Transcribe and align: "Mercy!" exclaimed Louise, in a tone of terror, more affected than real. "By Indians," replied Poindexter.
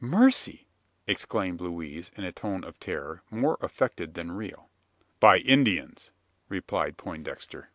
"Mercy!" 0.00 0.66
exclaimed 1.06 1.60
Louise, 1.60 2.10
in 2.16 2.24
a 2.24 2.32
tone 2.32 2.64
of 2.64 2.76
terror, 2.80 3.22
more 3.30 3.56
affected 3.60 4.14
than 4.14 4.32
real. 4.32 4.68
"By 5.20 5.38
Indians," 5.38 6.10
replied 6.48 6.96
Poindexter. 6.98 7.70